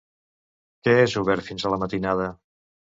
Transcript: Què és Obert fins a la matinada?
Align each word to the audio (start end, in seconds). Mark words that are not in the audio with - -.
Què 0.87 0.95
és 1.03 1.15
Obert 1.23 1.47
fins 1.51 1.69
a 1.71 1.77
la 1.77 1.83
matinada? 1.87 2.35